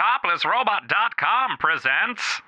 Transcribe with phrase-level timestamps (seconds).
[0.00, 2.40] ToplessRobot.com presents.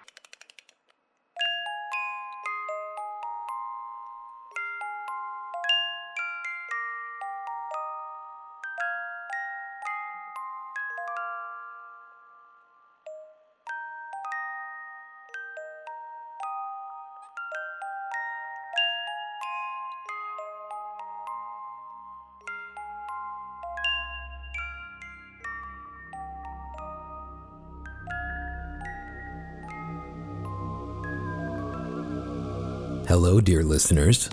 [33.13, 34.31] Hello, dear listeners.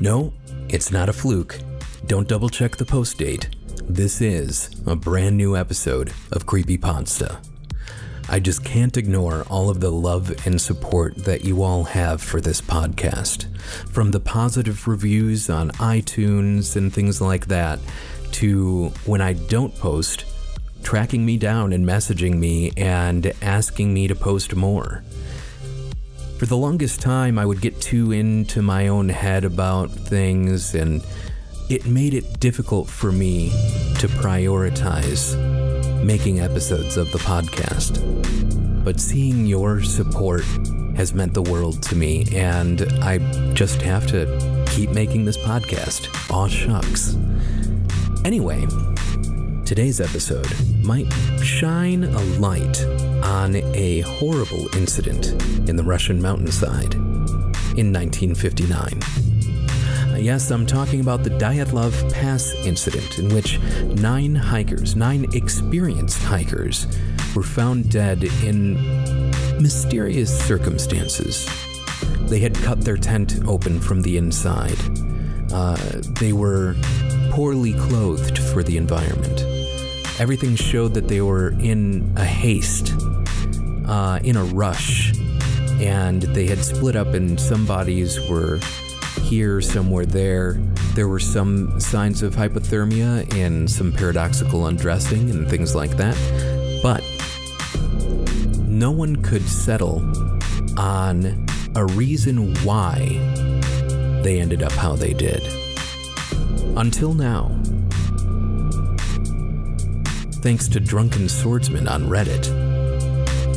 [0.00, 0.32] No,
[0.68, 1.60] it's not a fluke.
[2.06, 3.54] Don't double check the post date.
[3.84, 7.38] This is a brand new episode of Creepy Pasta.
[8.28, 12.40] I just can't ignore all of the love and support that you all have for
[12.40, 13.56] this podcast.
[13.90, 17.78] From the positive reviews on iTunes and things like that,
[18.32, 20.24] to when I don't post,
[20.82, 25.04] tracking me down and messaging me and asking me to post more.
[26.44, 31.02] For the longest time, I would get too into my own head about things, and
[31.70, 33.48] it made it difficult for me
[33.98, 35.32] to prioritize
[36.04, 38.04] making episodes of the podcast.
[38.84, 40.44] But seeing your support
[40.96, 43.20] has meant the world to me, and I
[43.54, 46.08] just have to keep making this podcast.
[46.30, 47.16] Aw shucks.
[48.26, 48.66] Anyway,
[49.64, 50.46] today's episode
[50.82, 51.10] might
[51.42, 52.84] shine a light
[53.24, 55.28] on a horrible incident
[55.68, 59.00] in the Russian mountainside in 1959.
[60.12, 63.58] Uh, Yes, I'm talking about the Dyatlov Pass incident, in which
[64.00, 66.86] nine hikers, nine experienced hikers,
[67.34, 68.74] were found dead in
[69.60, 71.48] mysterious circumstances.
[72.20, 74.78] They had cut their tent open from the inside.
[75.52, 75.76] Uh,
[76.20, 76.76] they were
[77.30, 79.53] poorly clothed for the environment.
[80.18, 82.94] Everything showed that they were in a haste,
[83.86, 85.12] uh, in a rush,
[85.80, 88.60] and they had split up, and some bodies were
[89.22, 90.54] here, some were there.
[90.94, 96.16] There were some signs of hypothermia and some paradoxical undressing and things like that.
[96.82, 97.02] But
[98.68, 99.98] no one could settle
[100.78, 102.96] on a reason why
[104.22, 105.42] they ended up how they did.
[106.76, 107.50] Until now.
[110.44, 112.44] Thanks to Drunken Swordsman on Reddit,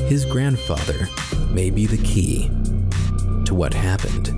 [0.08, 1.09] his grandfather
[1.52, 2.48] may be the key
[3.44, 4.30] to what happened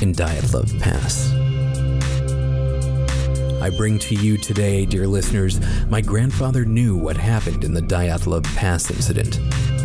[0.00, 1.30] in Dyatlov Pass.
[3.60, 8.44] I bring to you today, dear listeners, my grandfather knew what happened in the Dyatlov
[8.56, 9.38] Pass incident.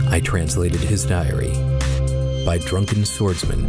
[0.10, 1.52] I translated his diary
[2.46, 3.68] by Drunken Swordsman.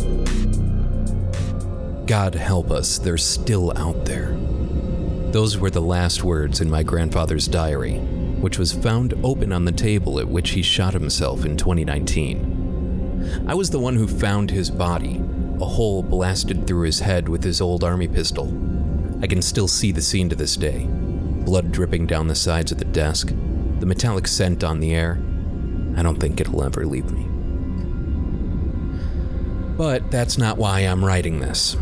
[2.07, 4.37] God help us, they're still out there.
[5.34, 7.99] Those were the last words in my grandfather's diary,
[8.39, 13.45] which was found open on the table at which he shot himself in 2019.
[13.49, 15.21] I was the one who found his body,
[15.61, 18.47] a hole blasted through his head with his old army pistol.
[19.25, 22.78] I can still see the scene to this day blood dripping down the sides of
[22.78, 23.34] the desk,
[23.81, 25.21] the metallic scent on the air.
[25.97, 27.27] I don't think it'll ever leave me.
[29.77, 31.77] But that's not why I'm writing this.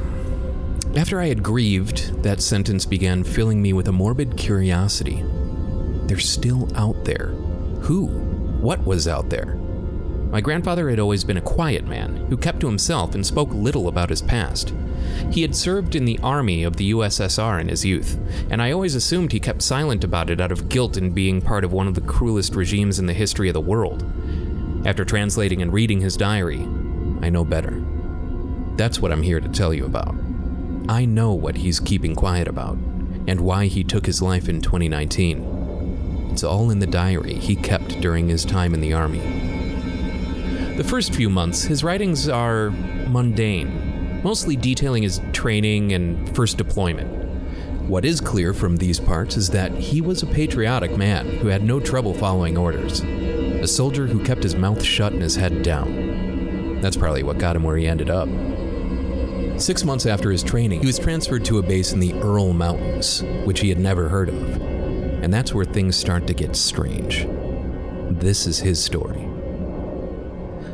[0.94, 5.24] After I had grieved, that sentence began filling me with a morbid curiosity.
[6.04, 7.28] They're still out there.
[7.80, 8.08] Who?
[8.60, 9.56] What was out there?
[10.30, 13.88] My grandfather had always been a quiet man who kept to himself and spoke little
[13.88, 14.74] about his past.
[15.30, 18.18] He had served in the army of the USSR in his youth,
[18.50, 21.64] and I always assumed he kept silent about it out of guilt in being part
[21.64, 24.04] of one of the cruelest regimes in the history of the world.
[24.86, 26.60] After translating and reading his diary,
[27.22, 27.82] I know better.
[28.76, 30.14] That's what I'm here to tell you about.
[30.88, 32.76] I know what he's keeping quiet about,
[33.28, 36.28] and why he took his life in 2019.
[36.32, 39.20] It's all in the diary he kept during his time in the army.
[40.76, 42.70] The first few months, his writings are
[43.06, 47.22] mundane, mostly detailing his training and first deployment.
[47.88, 51.62] What is clear from these parts is that he was a patriotic man who had
[51.62, 56.80] no trouble following orders, a soldier who kept his mouth shut and his head down.
[56.80, 58.28] That's probably what got him where he ended up.
[59.58, 63.22] Six months after his training, he was transferred to a base in the Ural Mountains,
[63.44, 64.60] which he had never heard of.
[65.22, 67.28] And that's where things start to get strange.
[68.10, 69.28] This is his story.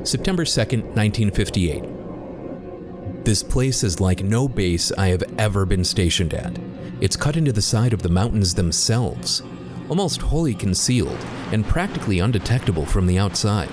[0.05, 3.25] September 2nd, 1958.
[3.25, 6.59] This place is like no base I have ever been stationed at.
[7.01, 9.43] It's cut into the side of the mountains themselves,
[9.91, 11.19] almost wholly concealed
[11.53, 13.69] and practically undetectable from the outside.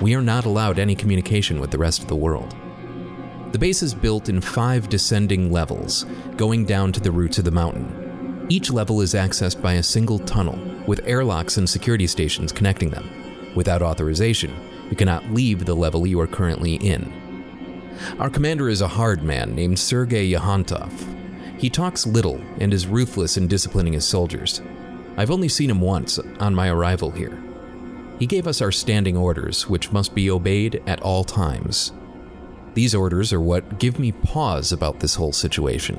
[0.00, 2.54] We are not allowed any communication with the rest of the world.
[3.52, 6.06] The base is built in five descending levels,
[6.36, 8.46] going down to the roots of the mountain.
[8.48, 13.10] Each level is accessed by a single tunnel, with airlocks and security stations connecting them.
[13.56, 14.54] Without authorization,
[14.88, 17.12] you cannot leave the level you are currently in.
[18.20, 20.92] Our commander is a hard man named Sergei Yahantov.
[21.58, 24.62] He talks little and is ruthless in disciplining his soldiers.
[25.16, 27.42] I've only seen him once on my arrival here.
[28.20, 31.92] He gave us our standing orders, which must be obeyed at all times.
[32.74, 35.98] These orders are what give me pause about this whole situation.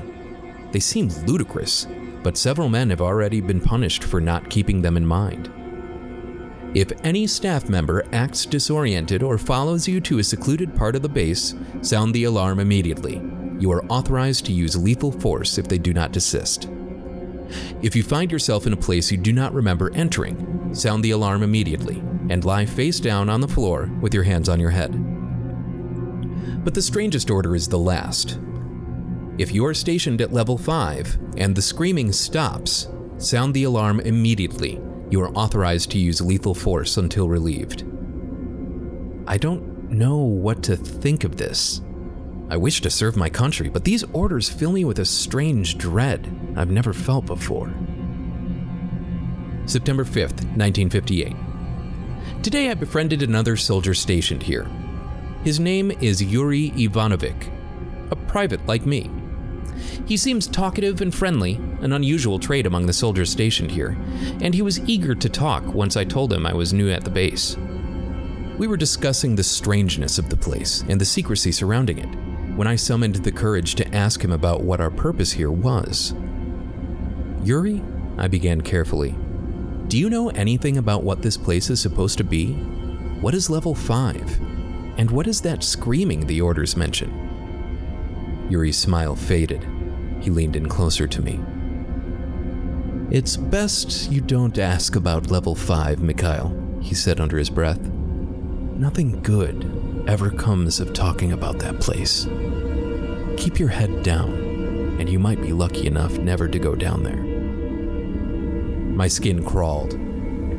[0.72, 1.88] They seem ludicrous,
[2.24, 5.52] but several men have already been punished for not keeping them in mind.
[6.74, 11.10] If any staff member acts disoriented or follows you to a secluded part of the
[11.10, 13.22] base, sound the alarm immediately.
[13.60, 16.70] You are authorized to use lethal force if they do not desist.
[17.82, 21.44] If you find yourself in a place you do not remember entering, sound the alarm
[21.44, 25.11] immediately and lie face down on the floor with your hands on your head.
[26.64, 28.40] But the strangest order is the last.
[29.38, 32.88] If you are stationed at level 5 and the screaming stops,
[33.18, 34.80] sound the alarm immediately.
[35.10, 37.84] You are authorized to use lethal force until relieved.
[39.28, 41.82] I don't know what to think of this.
[42.50, 46.54] I wish to serve my country, but these orders fill me with a strange dread
[46.56, 47.74] I've never felt before.
[49.66, 51.36] September 5th, 1958.
[52.44, 54.70] Today I befriended another soldier stationed here.
[55.44, 57.50] His name is Yuri Ivanovich,
[58.12, 59.10] a private like me.
[60.06, 63.98] He seems talkative and friendly, an unusual trait among the soldiers stationed here,
[64.40, 67.10] and he was eager to talk once I told him I was new at the
[67.10, 67.58] base.
[68.60, 72.76] We were discussing the strangeness of the place and the secrecy surrounding it when I
[72.76, 76.14] summoned the courage to ask him about what our purpose here was.
[77.44, 77.82] Yuri,
[78.20, 79.16] I began carefully,
[79.88, 82.54] do you know anything about what this place is supposed to be?
[83.22, 84.61] What is level 5?
[85.02, 88.48] And what is that screaming the orders mention?
[88.52, 89.68] Yuri's smile faded.
[90.20, 91.40] He leaned in closer to me.
[93.10, 97.82] It's best you don't ask about level 5, Mikhail, he said under his breath.
[97.82, 102.28] Nothing good ever comes of talking about that place.
[103.38, 104.34] Keep your head down,
[105.00, 107.24] and you might be lucky enough never to go down there.
[108.94, 109.94] My skin crawled.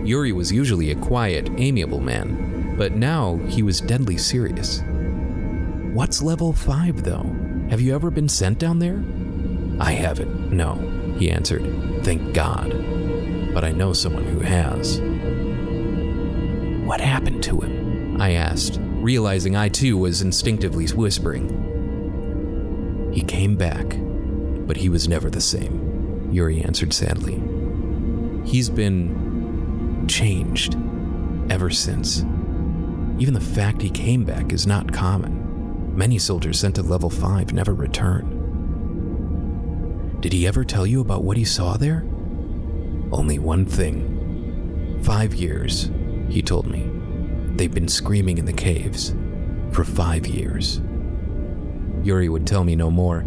[0.05, 4.82] Yuri was usually a quiet, amiable man, but now he was deadly serious.
[5.92, 7.30] What's level 5, though?
[7.70, 9.02] Have you ever been sent down there?
[9.80, 10.74] I haven't, no,
[11.19, 11.62] he answered.
[12.02, 12.70] Thank God.
[13.54, 15.00] But I know someone who has.
[16.86, 18.20] What happened to him?
[18.20, 21.50] I asked, realizing I too was instinctively whispering.
[23.12, 23.96] He came back,
[24.66, 27.42] but he was never the same, Yuri answered sadly.
[28.44, 30.76] He's been changed
[31.50, 32.24] ever since.
[33.22, 35.94] Even the fact he came back is not common.
[35.96, 38.26] Many soldiers sent to level 5 never return.
[40.19, 42.04] Did he ever tell you about what he saw there?
[43.12, 44.98] Only one thing.
[45.04, 45.88] Five years,
[46.30, 46.90] he told me.
[47.54, 49.14] They've been screaming in the caves
[49.70, 50.80] for five years.
[52.02, 53.20] Yuri would tell me no more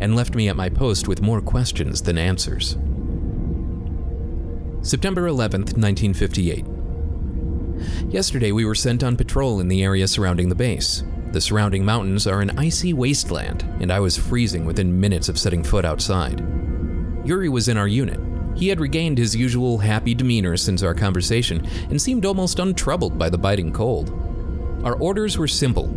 [0.00, 2.78] and left me at my post with more questions than answers.
[4.80, 6.64] September 11th, 1958.
[8.08, 11.02] Yesterday, we were sent on patrol in the area surrounding the base.
[11.32, 15.64] The surrounding mountains are an icy wasteland, and I was freezing within minutes of setting
[15.64, 16.40] foot outside.
[17.24, 18.20] Yuri was in our unit.
[18.56, 23.28] He had regained his usual happy demeanor since our conversation and seemed almost untroubled by
[23.28, 24.10] the biting cold.
[24.84, 25.92] Our orders were simple.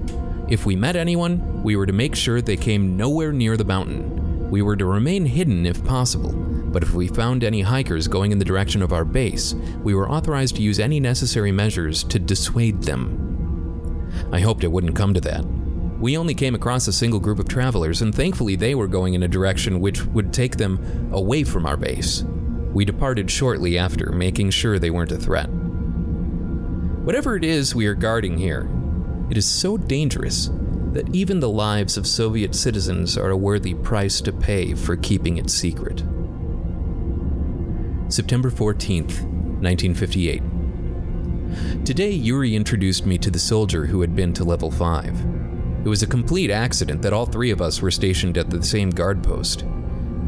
[0.49, 4.49] If we met anyone, we were to make sure they came nowhere near the mountain.
[4.49, 6.31] We were to remain hidden if possible,
[6.77, 10.11] but if we found any hikers going in the direction of our base, we were
[10.11, 14.11] authorized to use any necessary measures to dissuade them.
[14.31, 15.43] I hoped it wouldn't come to that.
[15.99, 19.23] We only came across a single group of travelers, and thankfully they were going in
[19.23, 22.21] a direction which would take them away from our base.
[22.71, 25.49] We departed shortly after, making sure they weren't a threat.
[25.49, 28.69] Whatever it is we are guarding here,
[29.31, 30.51] it is so dangerous
[30.91, 35.37] that even the lives of Soviet citizens are a worthy price to pay for keeping
[35.37, 36.03] it secret.
[38.09, 39.21] September 14th,
[39.61, 40.41] 1958.
[41.85, 45.25] Today, Yuri introduced me to the soldier who had been to level 5.
[45.83, 48.91] It was a complete accident that all three of us were stationed at the same
[48.91, 49.65] guard post.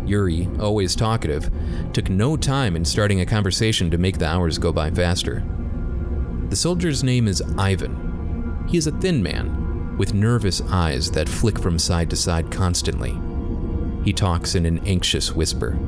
[0.06, 1.50] Yuri, always talkative,
[1.94, 5.42] took no time in starting a conversation to make the hours go by faster.
[6.50, 8.66] The soldier's name is Ivan.
[8.68, 13.18] He is a thin man, with nervous eyes that flick from side to side constantly.
[14.04, 15.80] He talks in an anxious whisper.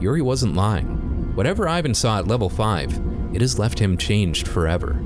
[0.00, 1.34] Yuri wasn't lying.
[1.34, 3.00] Whatever Ivan saw at level 5,
[3.34, 5.02] it has left him changed forever.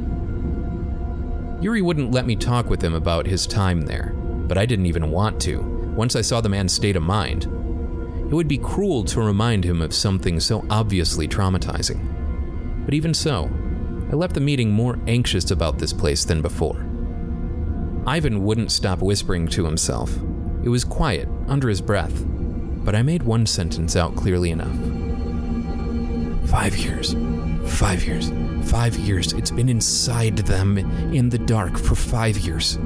[1.60, 4.14] Yuri wouldn't let me talk with him about his time there,
[4.48, 5.60] but I didn't even want to,
[5.96, 7.44] once I saw the man's state of mind.
[7.44, 12.84] It would be cruel to remind him of something so obviously traumatizing.
[12.84, 13.50] But even so,
[14.10, 16.86] I left the meeting more anxious about this place than before.
[18.06, 20.16] Ivan wouldn't stop whispering to himself.
[20.62, 22.24] It was quiet, under his breath,
[22.84, 24.74] but I made one sentence out clearly enough.
[26.48, 27.14] Five years.
[27.78, 28.32] Five years.
[28.68, 29.32] Five years.
[29.32, 30.78] It's been inside them
[31.14, 32.76] in the dark for five years.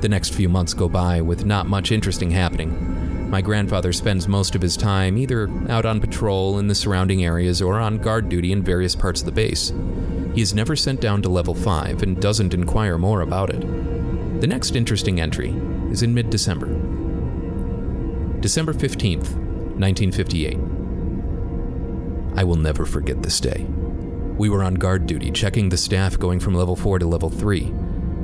[0.00, 3.28] The next few months go by with not much interesting happening.
[3.30, 7.62] My grandfather spends most of his time either out on patrol in the surrounding areas
[7.62, 9.72] or on guard duty in various parts of the base.
[10.34, 13.60] He is never sent down to level 5 and doesn't inquire more about it.
[14.40, 15.50] The next interesting entry
[15.90, 16.99] is in mid December.
[18.40, 19.36] December 15th,
[19.76, 20.56] 1958.
[22.38, 23.66] I will never forget this day.
[24.38, 27.70] We were on guard duty, checking the staff going from level 4 to level 3.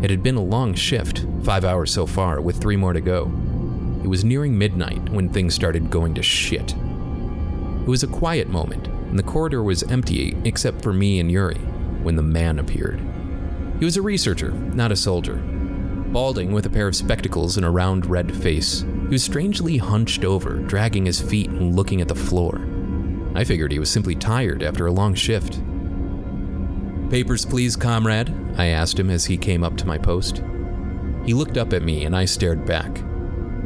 [0.01, 3.25] It had been a long shift, five hours so far, with three more to go.
[4.03, 6.73] It was nearing midnight when things started going to shit.
[6.73, 11.59] It was a quiet moment, and the corridor was empty except for me and Yuri
[12.03, 13.03] when the man appeared.
[13.81, 15.37] He was a researcher, not a soldier.
[15.37, 20.25] Balding with a pair of spectacles and a round red face, he was strangely hunched
[20.25, 22.67] over, dragging his feet and looking at the floor.
[23.37, 25.61] I figured he was simply tired after a long shift.
[27.09, 30.43] Papers, please, comrade, I asked him as he came up to my post.
[31.25, 33.01] He looked up at me and I stared back.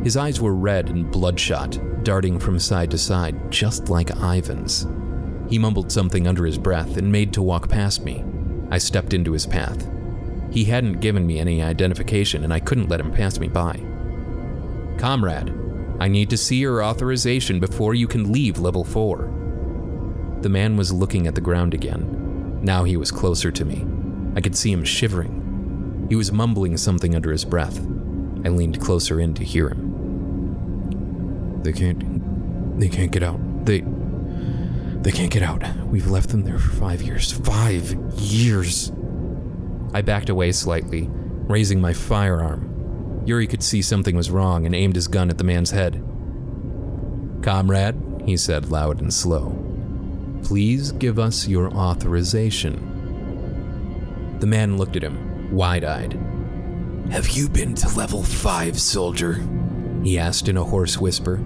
[0.04, 4.86] His eyes were red and bloodshot, darting from side to side, just like Ivan's.
[5.48, 8.24] He mumbled something under his breath and made to walk past me.
[8.70, 9.90] I stepped into his path.
[10.50, 13.80] He hadn't given me any identification and I couldn't let him pass me by.
[15.00, 15.54] Comrade,
[15.98, 20.38] I need to see your authorization before you can leave level 4.
[20.42, 22.60] The man was looking at the ground again.
[22.62, 23.86] Now he was closer to me.
[24.36, 26.06] I could see him shivering.
[26.10, 27.78] He was mumbling something under his breath.
[28.44, 31.62] I leaned closer in to hear him.
[31.62, 32.78] They can't.
[32.78, 33.40] They can't get out.
[33.64, 33.80] They.
[35.00, 35.62] They can't get out.
[35.86, 37.32] We've left them there for five years.
[37.32, 38.92] Five years!
[39.94, 42.69] I backed away slightly, raising my firearm.
[43.30, 46.02] Yuri could see something was wrong and aimed his gun at the man's head.
[47.42, 47.94] Comrade,
[48.26, 49.56] he said loud and slow,
[50.42, 52.74] please give us your authorization.
[54.40, 56.14] The man looked at him, wide eyed.
[57.12, 59.40] Have you been to level 5, soldier?
[60.02, 61.36] He asked in a hoarse whisper.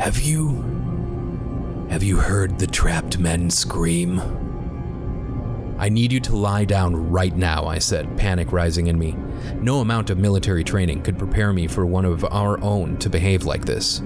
[0.00, 1.86] Have you.
[1.90, 4.20] Have you heard the trapped men scream?
[5.78, 9.14] I need you to lie down right now, I said, panic rising in me.
[9.60, 13.44] No amount of military training could prepare me for one of our own to behave
[13.44, 14.02] like this.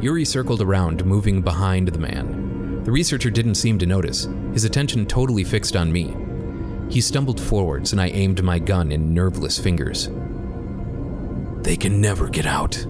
[0.00, 2.82] Yuri circled around, moving behind the man.
[2.84, 6.16] The researcher didn't seem to notice, his attention totally fixed on me.
[6.90, 10.10] He stumbled forwards, and I aimed my gun in nerveless fingers.
[11.62, 12.84] They can never get out,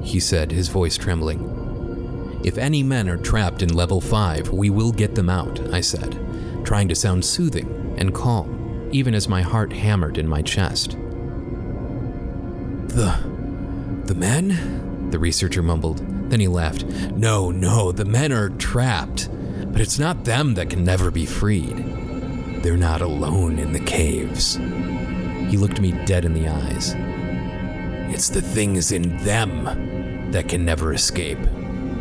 [0.00, 2.40] he said, his voice trembling.
[2.44, 6.18] If any men are trapped in level 5, we will get them out, I said,
[6.64, 8.61] trying to sound soothing and calm,
[8.92, 10.92] even as my heart hammered in my chest.
[12.88, 13.18] The.
[14.04, 15.08] the men?
[15.10, 15.98] The researcher mumbled.
[16.30, 16.84] Then he laughed.
[16.84, 19.28] No, no, the men are trapped.
[19.72, 21.76] But it's not them that can never be freed.
[22.62, 24.56] They're not alone in the caves.
[24.56, 26.94] He looked me dead in the eyes.
[28.14, 31.38] It's the things in them that can never escape.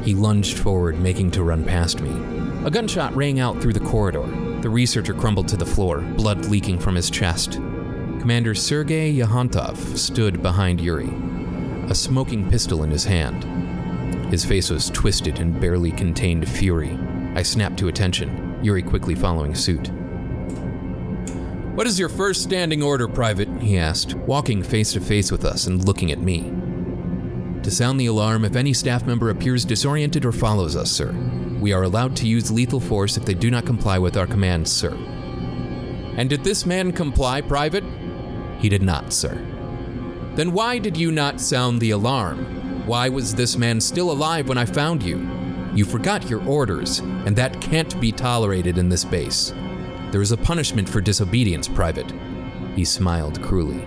[0.04, 2.12] He lunged forward, making to run past me.
[2.66, 4.28] A gunshot rang out through the corridor.
[4.62, 7.54] The researcher crumbled to the floor, blood leaking from his chest.
[7.54, 11.12] Commander Sergei Yahontov stood behind Yuri,
[11.90, 13.44] a smoking pistol in his hand.
[14.32, 16.96] His face was twisted and barely contained fury.
[17.34, 19.88] I snapped to attention, Yuri quickly following suit.
[21.76, 23.50] What is your first standing order, Private?
[23.60, 26.54] he asked, walking face to face with us and looking at me.
[27.64, 31.12] To sound the alarm if any staff member appears disoriented or follows us, sir.
[31.60, 34.72] We are allowed to use lethal force if they do not comply with our commands,
[34.72, 34.96] sir.
[36.18, 37.84] And did this man comply, Private?
[38.58, 39.36] He did not, sir.
[40.34, 42.88] Then why did you not sound the alarm?
[42.88, 45.30] Why was this man still alive when I found you?
[45.76, 49.54] You forgot your orders, and that can't be tolerated in this base.
[50.12, 52.12] There is a punishment for disobedience, Private.
[52.76, 53.86] He smiled cruelly.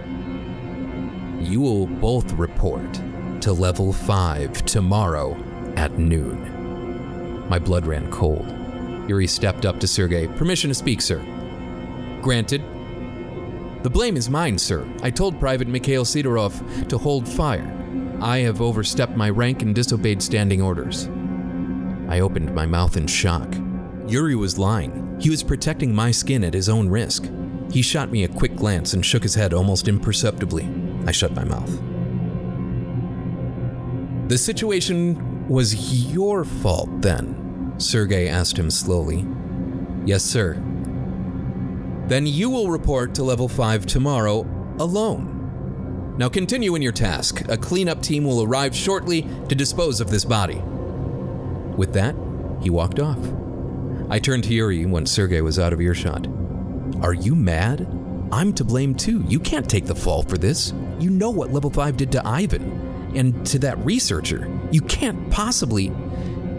[1.40, 3.02] You will both report
[3.44, 5.36] to level 5 tomorrow
[5.76, 7.46] at noon.
[7.46, 8.48] My blood ran cold.
[9.06, 10.28] Yuri stepped up to Sergei.
[10.28, 11.18] Permission to speak, sir.
[12.22, 12.62] Granted.
[13.82, 14.88] The blame is mine, sir.
[15.02, 17.70] I told Private Mikhail Sidorov to hold fire.
[18.22, 21.10] I have overstepped my rank and disobeyed standing orders.
[22.08, 23.54] I opened my mouth in shock.
[24.06, 25.18] Yuri was lying.
[25.20, 27.30] He was protecting my skin at his own risk.
[27.70, 30.66] He shot me a quick glance and shook his head almost imperceptibly.
[31.06, 31.93] I shut my mouth.
[34.28, 37.74] The situation was your fault then?
[37.76, 39.26] Sergei asked him slowly.
[40.06, 40.54] Yes, sir.
[42.06, 44.46] Then you will report to level 5 tomorrow
[44.78, 46.14] alone.
[46.16, 47.42] Now continue in your task.
[47.50, 50.62] A cleanup team will arrive shortly to dispose of this body.
[51.76, 52.16] With that,
[52.62, 53.20] he walked off.
[54.08, 56.26] I turned to Yuri when Sergei was out of earshot.
[57.02, 57.86] Are you mad?
[58.32, 59.22] I'm to blame too.
[59.28, 60.72] You can't take the fall for this.
[60.98, 62.83] You know what level 5 did to Ivan
[63.16, 64.50] and to that researcher.
[64.70, 65.92] You can't possibly.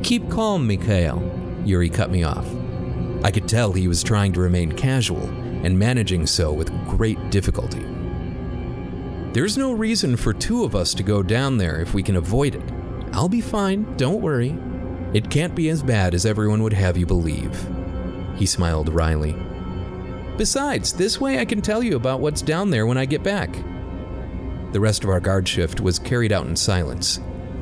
[0.03, 1.21] Keep calm, Mikhail.
[1.65, 2.47] Yuri cut me off.
[3.23, 5.27] I could tell he was trying to remain casual
[5.65, 7.83] and managing so with great difficulty.
[9.33, 12.55] There's no reason for two of us to go down there if we can avoid
[12.55, 12.71] it.
[13.11, 14.57] I'll be fine, don't worry.
[15.13, 17.67] It can't be as bad as everyone would have you believe.
[18.35, 19.35] He smiled wryly.
[20.37, 23.55] Besides, this way I can tell you about what's down there when I get back.
[24.75, 27.21] The rest of our guard shift was carried out in silence.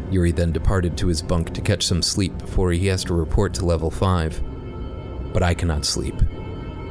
[0.09, 3.53] Yuri then departed to his bunk to catch some sleep before he has to report
[3.53, 4.41] to level 5.
[5.31, 6.15] But I cannot sleep.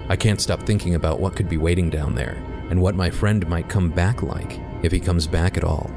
[0.08, 3.44] I can't stop thinking about what could be waiting down there and what my friend
[3.48, 5.90] might come back like if he comes back at all.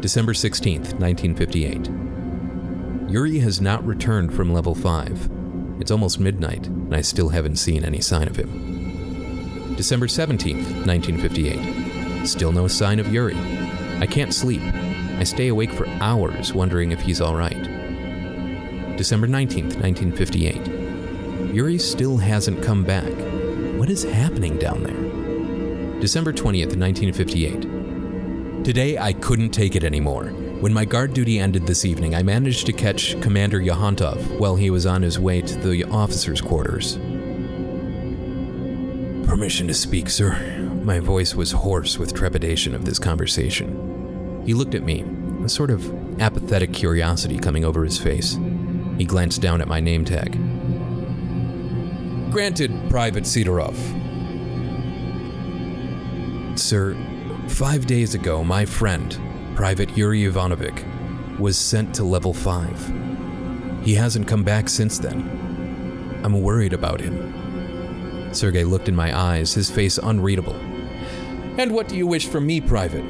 [0.00, 3.08] December 16th, 1958.
[3.08, 5.30] Yuri has not returned from level 5.
[5.78, 9.76] It's almost midnight, and I still haven't seen any sign of him.
[9.76, 11.87] December 17th, 1958.
[12.24, 13.36] Still no sign of Yuri.
[14.00, 14.62] I can't sleep.
[15.18, 17.62] I stay awake for hours wondering if he's alright.
[18.96, 21.54] December 19th, 1958.
[21.54, 23.12] Yuri still hasn't come back.
[23.78, 26.00] What is happening down there?
[26.00, 28.64] December 20th, 1958.
[28.64, 30.26] Today I couldn't take it anymore.
[30.60, 34.70] When my guard duty ended this evening, I managed to catch Commander Yahantov while he
[34.70, 36.98] was on his way to the officers' quarters.
[39.28, 40.32] Permission to speak, sir.
[40.82, 44.42] My voice was hoarse with trepidation of this conversation.
[44.46, 45.04] He looked at me,
[45.44, 45.86] a sort of
[46.18, 48.38] apathetic curiosity coming over his face.
[48.96, 50.32] He glanced down at my name tag.
[52.32, 53.76] Granted, Private Sidorov.
[56.58, 56.96] Sir,
[57.48, 59.20] five days ago, my friend,
[59.54, 60.82] Private Yuri Ivanovich,
[61.38, 63.84] was sent to level 5.
[63.84, 66.20] He hasn't come back since then.
[66.24, 67.37] I'm worried about him.
[68.32, 70.56] Sergei looked in my eyes, his face unreadable.
[71.58, 73.04] And what do you wish from me, Private?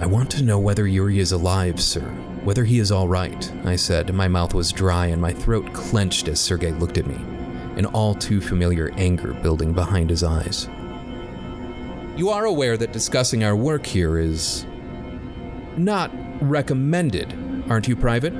[0.00, 2.08] I want to know whether Yuri is alive, sir.
[2.44, 4.14] Whether he is all right, I said.
[4.14, 7.16] My mouth was dry and my throat clenched as Sergei looked at me,
[7.76, 10.68] an all too familiar anger building behind his eyes.
[12.16, 14.66] You are aware that discussing our work here is
[15.76, 16.10] not
[16.40, 17.32] recommended,
[17.68, 18.34] aren't you, Private?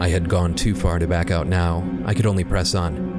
[0.00, 1.88] I had gone too far to back out now.
[2.04, 3.11] I could only press on.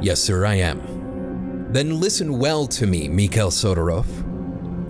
[0.00, 1.72] Yes, sir, I am.
[1.72, 4.06] Then listen well to me, Mikhail Sidorov.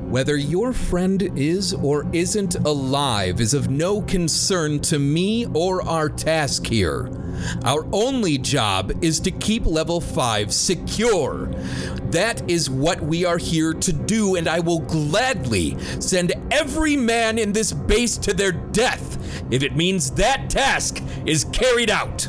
[0.08, 6.10] Whether your friend is or isn't alive is of no concern to me or our
[6.10, 7.10] task here.
[7.64, 11.46] Our only job is to keep level 5 secure.
[12.10, 17.38] That is what we are here to do, and I will gladly send every man
[17.38, 19.16] in this base to their death
[19.50, 22.28] if it means that task is carried out.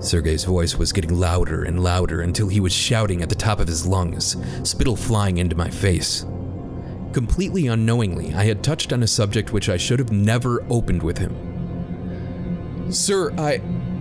[0.00, 3.66] Sergei's voice was getting louder and louder until he was shouting at the top of
[3.66, 6.24] his lungs, spittle flying into my face.
[7.12, 11.18] Completely unknowingly, I had touched on a subject which I should have never opened with
[11.18, 12.92] him.
[12.92, 13.60] Sir, I.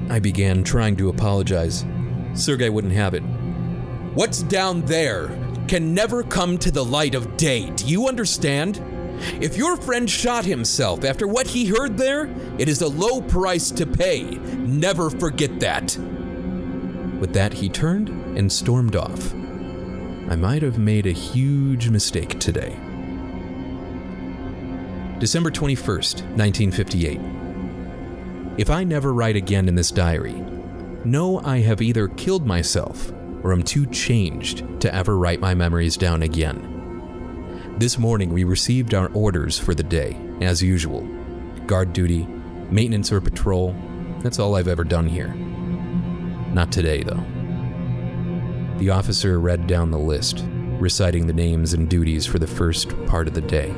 [0.09, 1.83] I began, trying to apologize.
[2.33, 3.23] Sergei wouldn't have it.
[4.13, 5.27] What's down there
[5.67, 7.69] can never come to the light of day.
[7.71, 8.81] Do you understand?
[9.41, 13.71] If your friend shot himself after what he heard there, it is a low price
[13.71, 14.23] to pay.
[14.23, 15.97] Never forget that.
[17.19, 19.33] With that, he turned and stormed off.
[20.29, 22.77] I might have made a huge mistake today.
[25.19, 27.19] December 21st, 1958.
[28.57, 30.43] If I never write again in this diary,
[31.05, 33.11] know I have either killed myself
[33.43, 36.76] or am too changed to ever write my memories down again.
[37.77, 41.01] This morning, we received our orders for the day, as usual
[41.67, 42.25] guard duty,
[42.71, 43.75] maintenance or patrol.
[44.21, 45.35] That's all I've ever done here.
[46.55, 47.23] Not today, though.
[48.79, 50.43] The officer read down the list,
[50.79, 53.69] reciting the names and duties for the first part of the day.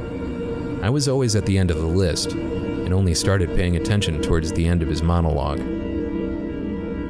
[0.82, 4.54] I was always at the end of the list, and only started paying attention towards
[4.54, 5.60] the end of his monologue.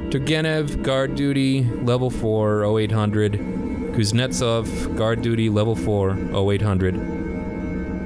[0.09, 3.58] Turgenev, guard duty, level 4, 0800.
[3.99, 6.95] Kuznetsov, guard duty, level 4, 0800.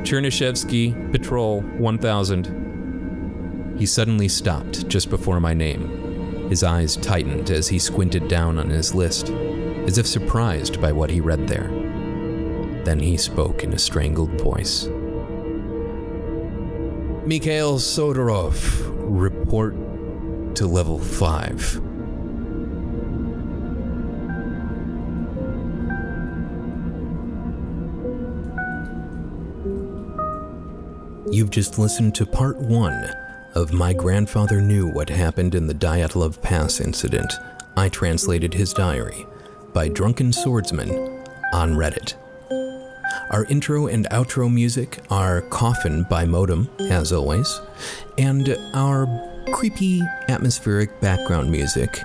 [0.03, 3.75] Chernyshevsky, patrol, 1000.
[3.77, 6.49] He suddenly stopped just before my name.
[6.49, 9.29] His eyes tightened as he squinted down on his list,
[9.85, 11.67] as if surprised by what he read there.
[12.85, 14.87] Then he spoke in a strangled voice.
[17.23, 19.75] Mikhail Sidorov, report
[20.55, 21.92] to level 5.
[31.33, 33.11] You've just listened to part 1
[33.55, 37.33] of My Grandfather Knew What Happened in the Dyatlov Pass incident.
[37.75, 39.25] I translated his diary
[39.73, 40.91] by Drunken Swordsman
[41.51, 42.13] on Reddit.
[43.31, 47.59] Our intro and outro music are Coffin by Modem, as always,
[48.19, 49.07] and our
[49.53, 51.99] creepy atmospheric background music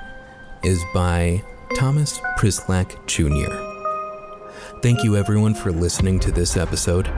[0.65, 1.43] is by
[1.77, 3.68] Thomas Prislak Jr.
[4.81, 7.11] Thank you everyone for listening to this episode.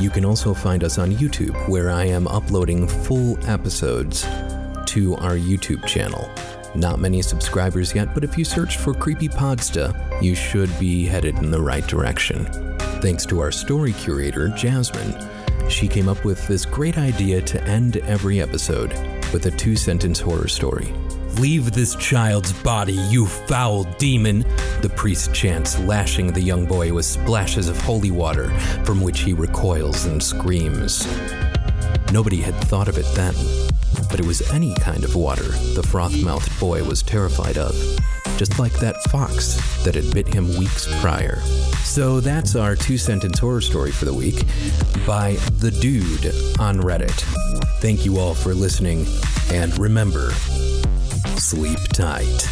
[0.00, 4.22] You can also find us on YouTube, where I am uploading full episodes
[4.86, 6.30] to our YouTube channel.
[6.74, 11.36] Not many subscribers yet, but if you search for Creepy Podsta, you should be headed
[11.36, 12.46] in the right direction.
[13.02, 15.14] Thanks to our story curator, Jasmine.
[15.68, 18.90] She came up with this great idea to end every episode
[19.32, 20.92] with a two sentence horror story.
[21.38, 24.40] Leave this child's body, you foul demon!
[24.82, 28.50] The priest chants, lashing the young boy with splashes of holy water,
[28.84, 31.06] from which he recoils and screams.
[32.12, 33.34] Nobody had thought of it then,
[34.12, 37.74] but it was any kind of water the froth mouthed boy was terrified of,
[38.36, 41.40] just like that fox that had bit him weeks prior.
[41.82, 44.44] So that's our two sentence horror story for the week
[45.06, 46.26] by The Dude
[46.60, 47.18] on Reddit.
[47.80, 49.06] Thank you all for listening,
[49.50, 50.32] and remember,
[51.38, 52.46] sleep tight.